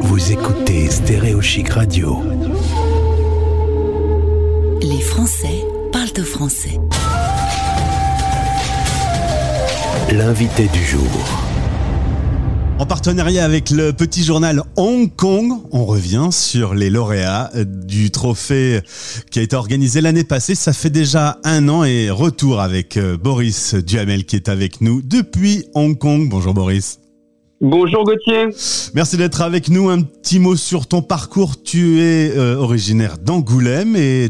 Vous 0.00 0.32
écoutez 0.32 0.90
Stéréo 0.90 1.40
Chic 1.40 1.68
Radio. 1.70 2.22
Les 4.82 5.00
Français 5.00 5.64
parlent 5.92 6.08
au 6.18 6.24
français. 6.24 6.78
L'invité 10.12 10.68
du 10.72 10.84
jour. 10.84 11.38
En 12.78 12.86
partenariat 12.86 13.44
avec 13.44 13.70
le 13.70 13.92
petit 13.92 14.22
journal 14.22 14.62
Hong 14.76 15.14
Kong, 15.14 15.52
on 15.72 15.84
revient 15.84 16.28
sur 16.30 16.74
les 16.74 16.90
lauréats 16.90 17.50
du 17.54 18.12
trophée 18.12 18.80
qui 19.30 19.40
a 19.40 19.42
été 19.42 19.56
organisé 19.56 20.00
l'année 20.00 20.24
passée. 20.24 20.54
Ça 20.54 20.72
fait 20.72 20.90
déjà 20.90 21.38
un 21.42 21.68
an 21.68 21.82
et 21.82 22.08
retour 22.08 22.60
avec 22.60 22.96
euh, 22.96 23.16
Boris 23.16 23.74
Duhamel 23.74 24.24
qui 24.24 24.36
est 24.36 24.48
avec 24.48 24.80
nous 24.80 25.02
depuis 25.02 25.66
Hong 25.74 25.98
Kong. 25.98 26.28
Bonjour 26.28 26.54
Boris. 26.54 27.00
Bonjour 27.60 28.04
Gauthier. 28.04 28.46
Merci 28.94 29.16
d'être 29.16 29.42
avec 29.42 29.68
nous. 29.68 29.88
Un 29.88 30.02
petit 30.02 30.38
mot 30.38 30.54
sur 30.54 30.86
ton 30.86 31.02
parcours. 31.02 31.60
Tu 31.60 32.00
es 32.00 32.36
euh, 32.36 32.54
originaire 32.54 33.18
d'Angoulême 33.18 33.96
et 33.96 34.28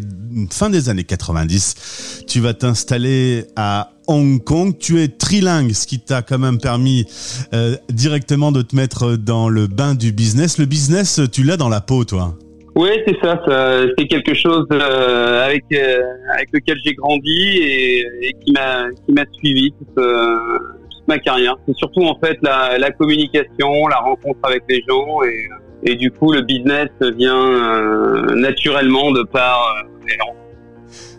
fin 0.51 0.71
des 0.71 0.89
années 0.89 1.05
90, 1.05 2.25
tu 2.27 2.41
vas 2.41 2.55
t'installer 2.55 3.45
à 3.55 3.91
Hong 4.07 4.43
Kong. 4.43 4.79
Tu 4.79 5.03
es 5.03 5.09
trilingue, 5.09 5.73
ce 5.73 5.87
qui 5.87 6.01
t'a 6.01 6.23
quand 6.23 6.39
même 6.39 6.59
permis 6.59 7.05
euh, 7.53 7.77
directement 7.91 8.51
de 8.51 8.63
te 8.63 8.75
mettre 8.75 9.17
dans 9.17 9.51
le 9.51 9.67
bain 9.67 9.95
du 9.95 10.11
business. 10.11 10.57
Le 10.57 10.65
business, 10.65 11.21
tu 11.31 11.43
l'as 11.43 11.59
dans 11.59 11.69
la 11.69 11.83
peau, 11.83 12.05
toi. 12.05 12.35
Oui, 12.77 12.91
c'est 13.07 13.17
ça, 13.23 13.43
C'est 13.99 14.07
quelque 14.07 14.33
chose 14.33 14.67
euh, 14.73 15.45
avec 15.45 15.65
avec 16.33 16.49
lequel 16.53 16.79
j'ai 16.83 16.95
grandi 16.95 17.59
et, 17.59 18.35
qui 18.43 18.53
m'a 18.53 18.87
qui 19.05 19.13
m'a 19.13 19.25
suivi 19.39 19.73
toute, 19.73 20.03
ma 21.09 21.19
carrière. 21.19 21.57
C'est 21.67 21.77
surtout 21.77 22.03
en 22.05 22.19
fait 22.19 22.39
la, 22.43 22.91
communication, 22.93 23.89
la 23.89 23.99
rencontre 23.99 24.39
avec 24.43 24.63
les 24.69 24.83
gens 24.89 25.23
et 25.25 25.49
et 25.85 25.95
du 25.95 26.11
coup 26.11 26.33
le 26.33 26.43
business 26.43 26.89
vient 27.01 28.35
naturellement 28.35 29.13
de 29.13 29.23
par 29.23 29.85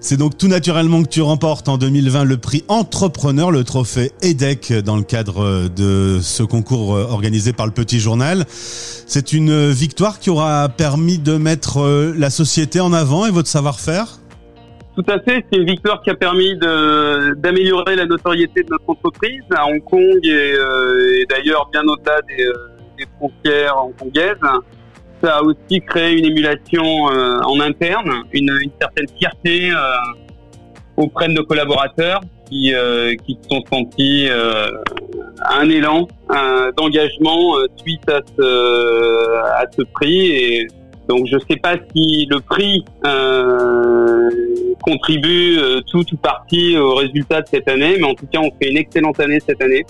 c'est 0.02 0.16
donc 0.16 0.38
tout 0.38 0.48
naturellement 0.48 1.04
que 1.04 1.10
tu 1.10 1.22
remportes 1.22 1.68
en 1.68 1.78
2020 1.78 2.24
le 2.24 2.38
prix 2.38 2.64
Entrepreneur, 2.70 3.52
le 3.52 3.66
trophée 3.66 4.12
EDEC 4.22 4.72
dans 4.74 4.96
le 4.96 5.04
cadre 5.04 5.68
de 5.68 6.20
ce 6.22 6.42
concours 6.42 6.92
organisé 6.92 7.52
par 7.52 7.66
le 7.66 7.74
Petit 7.74 8.00
Journal. 8.00 8.46
C'est 8.50 9.34
une 9.34 9.70
victoire 9.72 10.20
qui 10.20 10.30
aura 10.30 10.70
permis 10.70 11.18
de 11.18 11.36
mettre 11.36 11.82
euh, 11.82 12.14
la 12.18 12.30
société 12.30 12.80
en 12.80 12.94
avant 12.94 13.26
et 13.26 13.32
votre 13.32 13.50
savoir-faire? 13.50 14.19
Tout 15.00 15.12
à 15.12 15.20
fait, 15.20 15.46
c'est 15.50 15.58
une 15.58 15.66
victoire 15.66 16.02
qui 16.02 16.10
a 16.10 16.16
permis 16.16 16.58
d'améliorer 16.58 17.96
la 17.96 18.06
notoriété 18.06 18.64
de 18.64 18.70
notre 18.70 18.90
entreprise 18.90 19.44
à 19.56 19.66
Hong 19.66 19.82
Kong 19.86 20.20
et, 20.24 20.30
euh, 20.30 21.24
d'ailleurs 21.30 21.70
bien 21.72 21.84
au-delà 21.88 22.20
des, 22.28 22.44
euh, 22.44 22.54
des 22.98 23.06
frontières 23.18 23.78
hongkongaises 23.78 24.36
ça 25.22 25.38
a 25.38 25.42
aussi 25.42 25.82
créé 25.88 26.18
une 26.18 26.26
émulation 26.26 27.10
euh, 27.12 27.40
en 27.42 27.60
interne, 27.62 28.24
une, 28.34 28.52
certaine 28.80 29.08
fierté 29.18 29.72
auprès 30.98 31.28
de 31.30 31.34
nos 31.34 31.44
collaborateurs 31.44 32.22
qui, 32.50 32.72
se 32.72 33.50
sont 33.50 33.62
sentis 33.72 34.28
un 34.30 35.70
élan 35.70 36.08
d'engagement 36.78 37.56
suite 37.78 38.10
à 38.10 38.22
ce, 39.78 39.84
prix. 39.94 40.68
Donc 41.10 41.26
je 41.26 41.36
ne 41.36 41.42
sais 41.50 41.58
pas 41.58 41.76
si 41.94 42.28
le 42.30 42.40
prix 42.40 42.86
contribue 44.82 45.58
tout 45.92 46.06
ou 46.14 46.18
partie 46.18 46.78
au 46.78 46.96
résultat 46.96 47.42
de 47.42 47.48
cette 47.48 47.68
année, 47.68 47.98
mais 47.98 48.06
en 48.06 48.14
tout 48.14 48.28
cas 48.28 48.40
on 48.40 48.52
fait 48.62 48.70
une 48.70 48.78
excellente 48.78 49.20
année 49.20 49.40
cette 49.46 49.62
année 49.62 49.86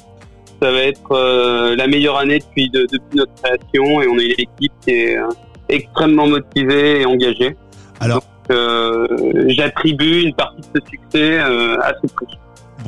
ça 0.61 0.71
va 0.71 0.79
être 0.79 1.11
euh, 1.11 1.75
la 1.75 1.87
meilleure 1.87 2.17
année 2.17 2.39
depuis, 2.39 2.69
depuis 2.69 2.99
notre 3.13 3.33
création 3.35 4.01
et 4.01 4.07
on 4.07 4.17
est 4.17 4.25
une 4.25 4.31
équipe 4.31 4.73
qui 4.81 4.91
est 4.91 5.17
euh, 5.17 5.27
extrêmement 5.69 6.27
motivée 6.27 7.01
et 7.01 7.05
engagée. 7.05 7.55
Alors, 7.99 8.23
euh, 8.51 9.07
j'attribue 9.47 10.23
une 10.23 10.33
partie 10.33 10.61
de 10.61 10.81
ce 10.81 10.89
succès 10.89 11.39
à 11.39 11.93
ce 12.01 12.13
prix. 12.13 12.27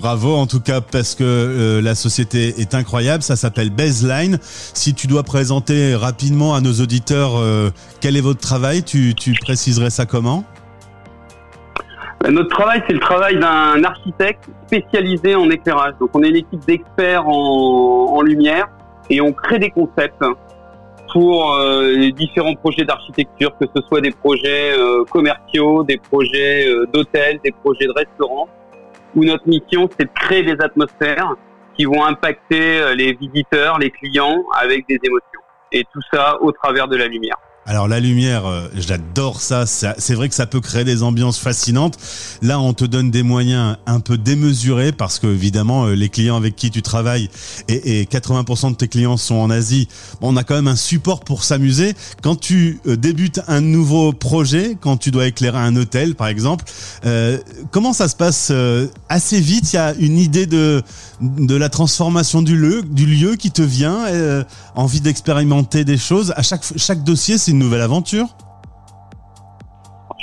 Bravo 0.01 0.34
en 0.35 0.47
tout 0.47 0.59
cas 0.59 0.81
parce 0.81 1.13
que 1.13 1.79
la 1.84 1.94
société 1.94 2.59
est 2.59 2.73
incroyable, 2.73 3.22
ça 3.22 3.35
s'appelle 3.35 3.69
Baseline. 3.69 4.39
Si 4.41 4.95
tu 4.95 5.06
dois 5.06 5.22
présenter 5.22 5.95
rapidement 5.95 6.56
à 6.56 6.62
nos 6.62 6.73
auditeurs 6.73 7.34
quel 8.00 8.17
est 8.17 8.22
votre 8.22 8.40
travail, 8.40 8.84
tu, 8.84 9.13
préciserais 9.41 9.91
ça 9.91 10.07
comment? 10.07 10.44
Euh, 12.25 12.31
notre 12.31 12.50
travail, 12.50 12.81
c'est 12.88 12.94
le 12.94 13.00
travail 13.00 13.40
d'un 13.40 13.84
architecte 13.84 14.45
spécialisé 14.67 15.35
en 15.35 15.50
éclairage. 15.50 15.94
Donc, 16.00 16.09
on 16.13 16.23
est 16.23 16.29
une 16.29 16.38
équipe 16.38 16.66
d'experts 16.66 17.28
en, 17.28 18.22
lumière 18.22 18.67
et 19.09 19.19
on 19.19 19.34
crée 19.34 19.57
des 19.57 19.72
concepts 19.72 20.23
pour 21.11 21.53
euh, 21.53 21.91
les 21.91 22.11
différents 22.11 22.53
projets 22.53 22.85
d'architecture, 22.85 23.51
que 23.59 23.66
ce 23.75 23.81
soit 23.88 24.00
des 24.00 24.11
projets 24.11 24.78
euh, 24.78 25.03
commerciaux, 25.06 25.84
des 25.84 25.97
projets 25.97 26.67
d'hôtels, 26.94 27.40
des 27.44 27.51
projets 27.51 27.88
de 27.88 27.94
restaurants, 27.94 28.47
où 29.16 29.23
notre 29.23 29.47
mission, 29.47 29.89
c'est 29.97 30.05
de 30.05 30.13
créer 30.13 30.44
des 30.44 30.61
atmosphères 30.61 31.35
qui 31.75 31.85
vont 31.85 32.03
impacter 32.05 32.95
les 32.95 33.13
visiteurs, 33.13 33.79
les 33.79 33.91
clients 33.91 34.44
avec 34.59 34.88
des 34.88 34.99
émotions. 35.03 35.41
Et 35.72 35.85
tout 35.94 36.01
ça 36.13 36.41
au 36.41 36.51
travers 36.51 36.88
de 36.88 36.97
la 36.97 37.07
lumière. 37.07 37.38
Alors 37.67 37.88
la 37.88 37.99
lumière, 37.99 38.47
euh, 38.47 38.69
j'adore 38.73 39.39
ça. 39.39 39.67
C'est 39.67 40.16
vrai 40.16 40.29
que 40.29 40.33
ça 40.33 40.47
peut 40.47 40.61
créer 40.61 40.83
des 40.83 41.03
ambiances 41.03 41.38
fascinantes. 41.38 41.95
Là, 42.41 42.59
on 42.59 42.73
te 42.73 42.85
donne 42.85 43.11
des 43.11 43.22
moyens 43.22 43.77
un 43.85 43.99
peu 43.99 44.17
démesurés 44.17 44.91
parce 44.91 45.19
que 45.19 45.27
évidemment, 45.27 45.85
euh, 45.85 45.94
les 45.94 46.09
clients 46.09 46.38
avec 46.38 46.55
qui 46.55 46.72
tu 46.72 46.81
travailles 46.81 47.29
et, 47.67 48.05
80% 48.05 48.72
de 48.72 48.75
tes 48.75 48.88
clients 48.88 49.16
sont 49.16 49.35
en 49.35 49.51
Asie. 49.51 49.88
on 50.22 50.38
a 50.38 50.44
quand 50.44 50.55
même 50.55 50.67
un 50.67 50.75
support 50.75 51.19
pour 51.19 51.44
s'amuser. 51.44 51.94
Quand 52.23 52.35
tu 52.35 52.79
euh, 52.88 52.97
débutes 52.97 53.41
un 53.47 53.61
nouveau 53.61 54.11
projet, 54.11 54.75
quand 54.81 54.97
tu 54.97 55.11
dois 55.11 55.28
éclairer 55.28 55.59
un 55.59 55.75
hôtel, 55.75 56.16
par 56.16 56.28
exemple, 56.28 56.66
comment 57.69 57.93
ça 57.93 58.07
se 58.07 58.16
passe 58.16 58.51
Assez 59.09 59.39
vite, 59.39 59.73
il 59.73 59.75
y 59.75 59.79
a 59.79 59.93
une 59.95 60.17
idée 60.17 60.45
de 60.45 60.83
la 61.22 61.69
transformation 61.69 62.41
du 62.41 62.55
lieu, 62.57 63.35
qui 63.35 63.51
te 63.51 63.61
vient, 63.61 64.05
envie 64.75 65.01
d'expérimenter 65.01 65.85
des 65.85 65.97
choses. 65.97 66.33
À 66.35 66.41
chaque 66.41 66.63
chaque 66.75 67.03
dossier, 67.03 67.38
une 67.51 67.59
nouvelle 67.59 67.81
aventure 67.81 68.28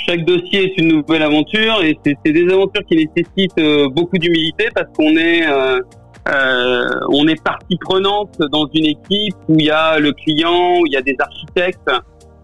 chaque 0.09 0.25
dossier 0.25 0.63
est 0.63 0.77
une 0.77 0.87
nouvelle 0.87 1.21
aventure 1.21 1.83
et 1.83 1.99
c'est 2.03 2.31
des 2.31 2.51
aventures 2.51 2.81
qui 2.89 2.95
nécessitent 2.95 3.59
euh, 3.59 3.89
beaucoup 3.89 4.17
d'humilité 4.17 4.69
parce 4.73 4.87
qu'on 4.97 5.15
est 5.15 5.45
euh, 5.47 5.79
euh, 6.27 7.27
est 7.27 7.43
partie 7.43 7.77
prenante 7.77 8.39
dans 8.51 8.67
une 8.73 8.85
équipe 8.85 9.35
où 9.47 9.55
il 9.59 9.65
y 9.65 9.69
a 9.69 9.99
le 9.99 10.11
client, 10.13 10.79
où 10.79 10.85
il 10.87 10.93
y 10.93 10.97
a 10.97 11.01
des 11.01 11.15
architectes 11.19 11.91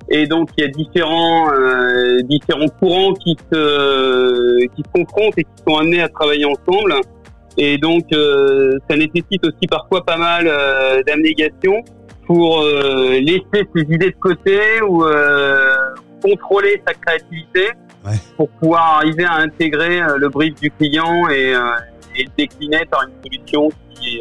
et 0.09 0.27
donc 0.27 0.49
il 0.57 0.63
y 0.63 0.67
a 0.67 0.69
différents 0.69 1.47
différents 2.25 2.69
courants 2.79 3.13
qui 3.13 3.35
se 3.51 4.59
qui 4.75 4.83
se 4.83 5.01
confrontent 5.01 5.37
et 5.37 5.43
qui 5.43 5.63
sont 5.67 5.77
amenés 5.77 6.01
à 6.01 6.09
travailler 6.09 6.45
ensemble. 6.45 6.93
Et 7.57 7.79
donc 7.79 8.03
ça 8.11 8.95
nécessite 8.95 9.43
aussi 9.43 9.65
parfois 9.67 10.05
pas 10.05 10.17
mal 10.17 10.45
d'abnégation 11.07 11.83
pour 12.25 12.61
euh, 12.61 13.19
laisser 13.19 13.67
ses 13.75 13.81
idées 13.81 14.11
de 14.11 14.19
côté 14.19 14.81
ou 14.81 15.05
euh, 15.05 15.75
contrôler 16.21 16.81
sa 16.87 16.93
créativité 16.93 17.71
pour 18.37 18.49
pouvoir 18.49 18.97
arriver 18.97 19.25
à 19.25 19.35
intégrer 19.35 20.01
euh, 20.01 20.17
le 20.17 20.29
brief 20.29 20.55
du 20.55 20.71
client 20.71 21.29
et, 21.29 21.53
et 22.15 22.23
le 22.23 22.29
décliner 22.37 22.85
par 22.89 23.03
une 23.03 23.13
solution 23.23 23.69
qui, 23.93 24.19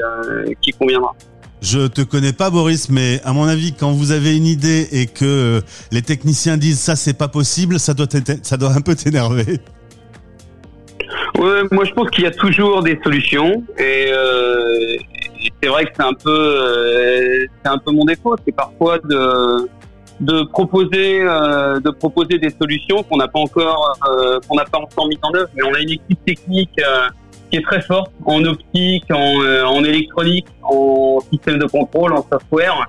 qui 0.61 0.73
conviendra. 0.73 1.15
Je 1.61 1.87
te 1.87 2.03
connais 2.03 2.35
pas 2.35 2.51
Boris, 2.51 2.91
mais 2.91 3.21
à 3.25 3.33
mon 3.33 3.45
avis, 3.45 3.73
quand 3.73 3.93
vous 3.93 4.13
avez 4.13 4.37
une 4.37 4.47
idée 4.47 4.87
et 4.93 5.07
que 5.07 5.63
les 5.93 6.03
techniciens 6.03 6.59
disent 6.59 6.79
ça 6.79 6.95
c'est 6.95 7.17
pas 7.17 7.29
possible, 7.29 7.81
ça 7.81 7.95
doit 7.95 8.07
ça 8.43 8.57
doit 8.59 8.73
un 8.73 8.83
peu 8.83 8.95
t'énerver. 8.95 9.61
Ouais, 11.39 11.63
moi 11.73 11.85
je 11.85 11.93
pense 11.93 12.11
qu'il 12.11 12.25
y 12.25 12.27
a 12.27 12.31
toujours 12.31 12.83
des 12.83 12.99
solutions 13.03 13.65
et, 13.77 14.13
euh, 14.13 14.54
c'est 15.65 15.71
vrai 15.71 15.87
que 15.87 15.93
c'est 15.97 16.03
un 16.05 16.13
peu 16.13 16.31
euh, 16.31 17.47
c'est 17.63 17.71
un 17.71 17.79
peu 17.79 17.91
mon 17.91 18.05
défaut, 18.05 18.37
c'est 18.45 18.55
parfois 18.55 18.99
de 18.99 19.69
de 20.21 20.43
proposer 20.45 21.23
euh, 21.23 21.81
de 21.81 21.91
proposer 21.91 22.39
des 22.39 22.51
solutions 22.51 23.03
qu'on 23.03 23.17
n'a 23.17 23.29
pas 23.29 23.39
encore 23.39 23.99
euh, 24.07 24.39
qu'on 24.47 24.57
n'a 24.57 24.67
pas 24.67 24.79
encore 24.79 25.09
mis 25.09 25.19
en 25.23 25.35
œuvre, 25.35 25.49
mais 25.55 25.63
on 25.63 25.73
a 25.73 25.81
une 25.81 25.93
équipe 25.93 26.23
technique 26.27 26.79
qui 27.51 27.57
est 27.57 27.63
très 27.63 27.81
forte 27.81 28.13
en 28.27 28.45
optique, 28.45 29.05
en, 29.11 29.85
électronique, 29.85 30.47
en 30.63 31.19
système 31.33 31.59
de 31.59 31.67
contrôle, 31.67 32.13
en 32.13 32.27
software, 32.31 32.87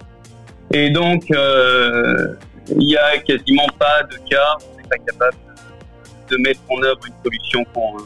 et 0.71 0.89
donc 0.89 1.23
il 1.29 2.89
y 2.89 2.97
a 2.97 3.17
quasiment 3.19 3.67
pas 3.79 4.03
de 4.03 4.17
cas 4.29 4.57
où 4.59 4.73
on 4.73 4.77
n'est 4.77 4.89
pas 4.89 4.97
capable 4.97 5.37
de 6.29 6.37
mettre 6.37 6.59
en 6.69 6.81
œuvre 6.83 6.99
une 7.07 7.23
solution 7.23 7.63
qu'on 7.73 7.97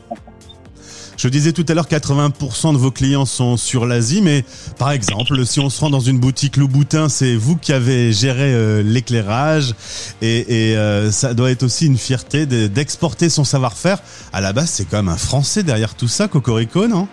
je 1.19 1.27
disais 1.27 1.51
tout 1.51 1.65
à 1.67 1.73
l'heure 1.73 1.87
80% 1.87 2.71
de 2.71 2.77
vos 2.77 2.91
clients 2.91 3.25
sont 3.25 3.57
sur 3.57 3.85
l'Asie, 3.85 4.21
mais 4.21 4.45
par 4.77 4.91
exemple, 4.91 5.45
si 5.45 5.59
on 5.59 5.69
se 5.69 5.81
rend 5.81 5.89
dans 5.89 5.99
une 5.99 6.17
boutique 6.17 6.55
Louboutin, 6.55 7.09
c'est 7.09 7.35
vous 7.35 7.57
qui 7.57 7.73
avez 7.73 8.13
géré 8.13 8.53
euh, 8.53 8.81
l'éclairage 8.81 9.73
et, 10.21 10.77
euh, 10.77 11.11
ça 11.11 11.33
doit 11.33 11.51
être 11.51 11.63
aussi 11.63 11.87
une 11.87 11.97
fierté 11.97 12.45
d'exporter 12.45 13.27
son 13.27 13.43
savoir-faire. 13.43 13.97
À 14.31 14.39
la 14.39 14.53
base, 14.53 14.69
c'est 14.69 14.89
quand 14.89 14.95
même 14.95 15.09
un 15.09 15.17
Français 15.17 15.61
derrière 15.61 15.93
tout 15.95 16.07
ça, 16.07 16.29
Cocorico, 16.29 16.87
non? 16.87 17.09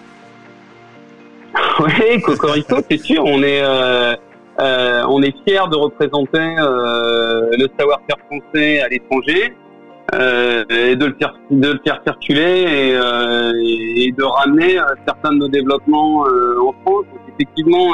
Oui, 1.81 2.23
Cocorico, 2.23 2.77
c'est 2.89 3.03
sûr. 3.03 3.25
On 3.25 3.43
est, 3.43 3.61
euh, 3.61 4.15
on 5.09 5.21
est 5.21 5.35
fier 5.45 5.67
de 5.69 5.77
représenter 5.77 6.55
le 6.59 7.67
savoir-faire 7.77 8.19
français 8.31 8.81
à 8.81 8.89
l'étranger. 8.89 9.53
Et 10.13 10.97
de 10.97 11.05
le 11.05 11.17
faire 11.21 11.35
de 11.51 11.73
le 11.73 11.81
faire 11.85 12.01
circuler 12.07 12.41
et, 12.43 14.07
et 14.07 14.13
de 14.13 14.23
ramener 14.25 14.79
certains 15.07 15.33
de 15.33 15.39
nos 15.39 15.49
développements 15.49 16.21
en 16.21 16.73
France. 16.85 17.05
Donc, 17.13 17.21
effectivement, 17.35 17.93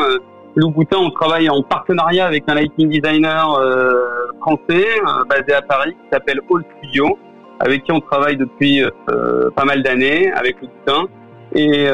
Louboutin, 0.55 0.99
on 0.99 1.11
travaille 1.11 1.49
en 1.49 1.63
partenariat 1.63 2.27
avec 2.27 2.45
un 2.47 2.55
lighting 2.55 2.91
designer 2.91 3.55
euh, 3.55 3.95
français 4.41 4.85
euh, 4.87 5.25
basé 5.25 5.55
à 5.55 5.63
Paris 5.63 5.93
qui 5.93 6.09
s'appelle 6.13 6.41
All 6.51 6.63
Studio, 6.77 7.19
avec 7.59 7.85
qui 7.85 7.93
on 7.93 8.01
travaille 8.01 8.37
depuis 8.37 8.83
euh, 8.83 9.51
pas 9.57 9.65
mal 9.65 9.83
d'années 9.83 10.31
avec 10.33 10.57
Louboutin. 10.61 11.09
Et 11.55 11.87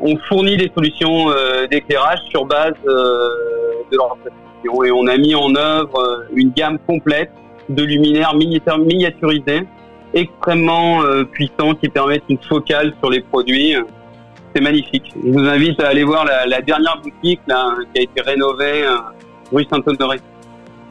on 0.00 0.16
fournit 0.28 0.56
des 0.56 0.70
solutions 0.72 1.26
d'éclairage 1.68 2.20
sur 2.30 2.46
base 2.46 2.74
de 2.84 3.96
leur 3.96 4.16
prestation. 4.18 4.84
Et 4.84 4.92
on 4.92 5.08
a 5.08 5.16
mis 5.16 5.34
en 5.34 5.56
œuvre 5.56 6.24
une 6.32 6.52
gamme 6.52 6.78
complète 6.86 7.32
de 7.68 7.82
luminaires 7.82 8.34
miniaturisés, 8.34 9.66
extrêmement 10.14 11.02
puissants, 11.32 11.74
qui 11.74 11.88
permettent 11.88 12.24
une 12.28 12.38
focale 12.38 12.94
sur 13.00 13.10
les 13.10 13.20
produits 13.20 13.76
c'est 14.56 14.62
magnifique. 14.62 15.12
Je 15.14 15.32
vous 15.32 15.46
invite 15.46 15.78
à 15.80 15.88
aller 15.88 16.04
voir 16.04 16.24
la, 16.24 16.60
dernière 16.62 16.98
boutique 17.02 17.40
là, 17.46 17.74
qui 17.92 18.00
a 18.00 18.02
été 18.04 18.22
rénovée 18.22 18.84
euh, 18.84 18.96
rue 19.52 19.66
Saint-Honoré. 19.70 20.18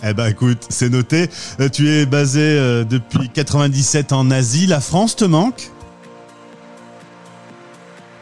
Eh 0.03 0.13
ben 0.13 0.27
écoute, 0.27 0.67
c'est 0.69 0.89
noté. 0.89 1.29
Euh, 1.59 1.67
tu 1.69 1.89
es 1.89 2.05
basé 2.05 2.41
euh, 2.41 2.83
depuis 2.83 3.29
97 3.29 4.13
en 4.13 4.29
Asie. 4.29 4.67
La 4.67 4.81
France 4.81 5.15
te 5.15 5.25
manque? 5.25 5.71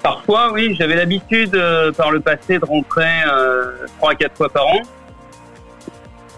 Parfois, 0.02 0.54
oui. 0.54 0.76
J'avais 0.80 0.96
l'habitude 0.96 1.52
par 1.98 2.12
le 2.12 2.22
passé 2.22 2.60
de 2.60 2.66
rentrer 2.66 3.10
trois 3.98 4.12
à 4.12 4.16
quatre 4.16 4.38
fois 4.38 4.50
par 4.50 4.68
an. 4.68 4.82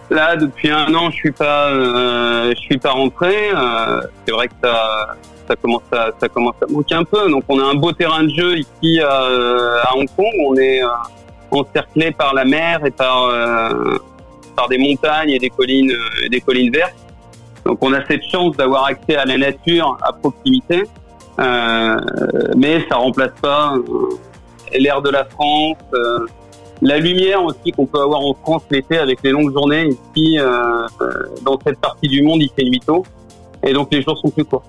Là, 0.10 0.36
depuis 0.36 0.70
un 0.70 0.94
an, 0.94 1.10
je 1.10 1.16
suis 1.16 1.32
pas, 1.32 1.72
je 1.72 2.60
suis 2.60 2.78
pas 2.78 2.92
rentré. 2.92 3.52
c'est 4.26 4.32
vrai 4.32 4.48
que 4.48 4.54
ça, 4.64 5.16
ça 5.48 5.56
commence 5.56 5.84
à 5.92 6.10
ça 6.20 6.30
commence 6.30 6.56
à 6.62 6.72
manquer 6.72 6.96
un 6.96 7.04
peu. 7.04 7.30
Donc 7.30 7.44
on 7.48 7.60
a 7.60 7.64
un 7.64 7.76
beau 7.76 7.92
terrain 7.92 8.24
de 8.24 8.30
jeu 8.30 8.58
ici 8.58 9.00
euh, 9.00 9.82
à 9.84 9.96
Hong 9.96 10.08
Kong. 10.16 10.34
On 10.48 10.56
est 10.56 10.84
euh, 10.84 10.88
encerclé 11.52 12.12
par 12.12 12.34
la 12.34 12.46
mer 12.46 12.86
et 12.86 12.92
par 12.92 13.26
euh, 13.26 13.98
par 14.56 14.68
des 14.68 14.78
montagnes 14.78 15.30
et 15.30 15.40
des 15.40 15.50
collines 15.50 15.94
des 16.30 16.42
collines 16.42 16.72
vertes. 16.72 16.96
Donc 17.66 17.80
on 17.82 17.94
a 17.94 18.06
cette 18.06 18.24
chance 18.24 18.56
d'avoir 18.58 18.86
accès 18.86 19.16
à 19.16 19.26
la 19.26 19.38
nature 19.38 19.98
à 20.04 20.14
proximité, 20.14 20.84
mais 22.56 22.86
ça 22.88 22.98
remplace 22.98 23.34
pas 23.42 23.74
l'air 24.72 25.02
de 25.02 25.10
la 25.10 25.26
France, 25.26 25.78
la 26.82 27.00
lumière 27.00 27.44
aussi 27.44 27.72
qu'on 27.76 27.86
peut 27.86 28.02
avoir 28.02 28.22
en 28.22 28.34
France 28.34 28.64
l'été 28.70 28.98
avec 28.98 29.20
les 29.24 29.32
longues 29.32 29.54
journées. 29.54 29.90
Ici, 30.16 30.38
dans 31.44 31.60
cette 31.66 31.80
partie 31.80 32.08
du 32.08 32.22
monde, 32.22 32.42
il 32.42 32.50
fait 32.56 32.64
nuit 32.64 32.82
tôt, 32.86 33.06
et 33.64 33.74
donc 33.74 33.90
les 33.92 34.02
jours 34.02 34.18
sont 34.18 34.30
plus 34.30 34.46
courts. 34.46 34.64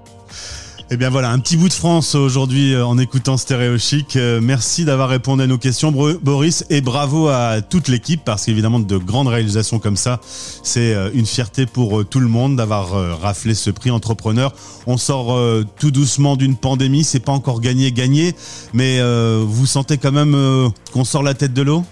Eh 0.88 0.96
bien 0.96 1.10
voilà, 1.10 1.32
un 1.32 1.40
petit 1.40 1.56
bout 1.56 1.68
de 1.68 1.74
France 1.74 2.14
aujourd'hui 2.14 2.72
euh, 2.72 2.86
en 2.86 2.96
écoutant 2.96 3.36
Stéréo 3.36 3.76
Chic. 3.76 4.14
Euh, 4.14 4.38
merci 4.40 4.84
d'avoir 4.84 5.08
répondu 5.08 5.42
à 5.42 5.48
nos 5.48 5.58
questions, 5.58 5.90
Boris, 5.90 6.64
et 6.70 6.80
bravo 6.80 7.26
à 7.26 7.60
toute 7.60 7.88
l'équipe 7.88 8.22
parce 8.24 8.44
qu'évidemment 8.44 8.78
de 8.78 8.96
grandes 8.96 9.26
réalisations 9.26 9.80
comme 9.80 9.96
ça, 9.96 10.20
c'est 10.22 10.94
euh, 10.94 11.10
une 11.12 11.26
fierté 11.26 11.66
pour 11.66 12.04
tout 12.04 12.20
le 12.20 12.28
monde 12.28 12.54
d'avoir 12.54 13.20
raflé 13.20 13.54
ce 13.54 13.70
prix 13.70 13.90
entrepreneur. 13.90 14.54
On 14.86 14.96
sort 14.96 15.36
tout 15.80 15.90
doucement 15.90 16.36
d'une 16.36 16.56
pandémie, 16.56 17.02
c'est 17.02 17.18
pas 17.18 17.32
encore 17.32 17.60
gagné 17.60 17.90
gagné, 17.90 18.36
mais 18.72 19.00
vous 19.42 19.66
sentez 19.66 19.98
quand 19.98 20.12
même 20.12 20.70
qu'on 20.92 21.04
sort 21.04 21.24
la 21.24 21.34
tête 21.34 21.52
de 21.52 21.62
l'eau? 21.62 21.84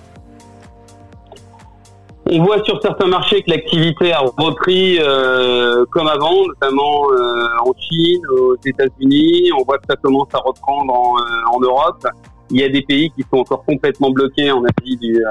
On 2.35 2.43
voit 2.43 2.63
sur 2.65 2.81
certains 2.83 3.07
marchés 3.07 3.43
que 3.43 3.51
l'activité 3.51 4.13
a 4.13 4.21
repris 4.21 4.99
euh, 4.99 5.85
comme 5.91 6.09
avant, 6.09 6.47
notamment 6.47 7.13
euh, 7.13 7.47
en 7.65 7.73
Chine, 7.79 8.23
aux 8.27 8.57
États-Unis. 8.65 9.51
On 9.59 9.65
voit 9.65 9.79
que 9.79 9.87
ça 9.89 9.97
commence 9.97 10.29
à 10.33 10.39
reprendre 10.39 10.93
en, 10.93 11.17
euh, 11.19 11.53
en, 11.53 11.61
Europe. 11.61 12.07
Il 12.51 12.61
y 12.61 12.65
a 12.65 12.69
des 12.69 12.83
pays 12.83 13.11
qui 13.11 13.23
sont 13.23 13.39
encore 13.39 13.65
complètement 13.65 14.11
bloqués 14.11 14.51
en 14.51 14.63
Asie 14.65 14.97
du, 14.97 15.23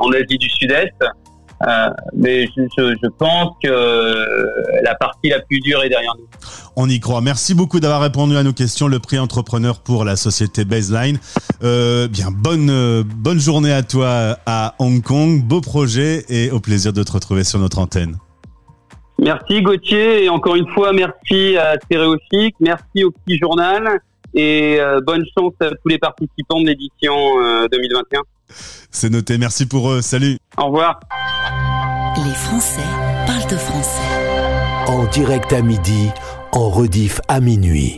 en 0.00 0.12
Asie 0.12 0.38
du 0.38 0.48
Sud-Est. 0.48 0.94
Euh, 1.66 1.88
mais 2.14 2.46
je, 2.46 2.62
je, 2.76 3.08
pense 3.08 3.56
que 3.62 4.82
la 4.82 4.94
partie 4.94 5.28
la 5.28 5.40
plus 5.40 5.58
dure 5.60 5.82
est 5.82 5.88
derrière 5.88 6.14
nous. 6.16 6.26
On 6.76 6.88
y 6.88 7.00
croit. 7.00 7.20
Merci 7.20 7.54
beaucoup 7.54 7.80
d'avoir 7.80 8.00
répondu 8.00 8.36
à 8.36 8.44
nos 8.44 8.52
questions. 8.52 8.86
Le 8.86 9.00
prix 9.00 9.18
entrepreneur 9.18 9.80
pour 9.80 10.04
la 10.04 10.14
société 10.14 10.64
Baseline. 10.64 11.18
Euh, 11.64 12.06
bien, 12.06 12.30
bonne 12.30 12.70
euh, 12.70 13.02
bonne 13.04 13.40
journée 13.40 13.72
à 13.72 13.82
toi 13.82 14.38
à 14.46 14.74
Hong 14.78 15.02
Kong. 15.02 15.42
Beau 15.42 15.60
projet 15.60 16.24
et 16.28 16.50
au 16.50 16.60
plaisir 16.60 16.92
de 16.92 17.02
te 17.02 17.10
retrouver 17.10 17.42
sur 17.42 17.58
notre 17.58 17.78
antenne. 17.78 18.16
Merci 19.20 19.62
Gauthier 19.62 20.24
et 20.24 20.28
encore 20.28 20.54
une 20.54 20.68
fois 20.68 20.92
merci 20.92 21.56
à 21.56 21.74
Stéréochic, 21.84 22.54
merci 22.60 23.02
au 23.02 23.10
petit 23.10 23.36
journal 23.36 23.98
et 24.32 24.76
euh, 24.78 25.00
bonne 25.04 25.24
chance 25.36 25.54
à 25.58 25.70
tous 25.70 25.88
les 25.88 25.98
participants 25.98 26.60
de 26.60 26.68
l'édition 26.68 27.16
2021. 27.72 28.20
C'est 28.90 29.10
noté, 29.10 29.36
merci 29.36 29.66
pour 29.66 29.90
eux, 29.90 30.02
salut. 30.02 30.38
Au 30.56 30.66
revoir. 30.66 31.00
Les 32.24 32.34
Français 32.34 32.82
parlent 33.26 33.48
de 33.48 33.56
français. 33.56 34.00
En 34.88 35.04
direct 35.04 35.52
à 35.52 35.62
midi, 35.62 36.10
en 36.50 36.68
rediff 36.68 37.20
à 37.28 37.38
minuit. 37.40 37.96